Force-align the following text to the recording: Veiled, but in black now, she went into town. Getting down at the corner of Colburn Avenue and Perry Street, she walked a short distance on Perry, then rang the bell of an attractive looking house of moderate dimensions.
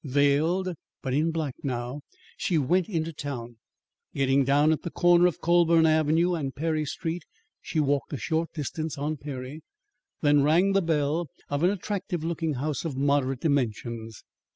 Veiled, 0.03 0.69
but 1.03 1.13
in 1.13 1.29
black 1.29 1.53
now, 1.61 2.01
she 2.35 2.57
went 2.57 2.89
into 2.89 3.13
town. 3.13 3.57
Getting 4.15 4.43
down 4.43 4.71
at 4.71 4.81
the 4.81 4.89
corner 4.89 5.27
of 5.27 5.41
Colburn 5.41 5.85
Avenue 5.85 6.33
and 6.33 6.55
Perry 6.55 6.85
Street, 6.85 7.21
she 7.61 7.79
walked 7.79 8.11
a 8.11 8.17
short 8.17 8.51
distance 8.51 8.97
on 8.97 9.17
Perry, 9.17 9.61
then 10.21 10.41
rang 10.41 10.71
the 10.71 10.81
bell 10.81 11.27
of 11.49 11.61
an 11.61 11.69
attractive 11.69 12.23
looking 12.23 12.55
house 12.55 12.83
of 12.83 12.97
moderate 12.97 13.41
dimensions. 13.41 14.23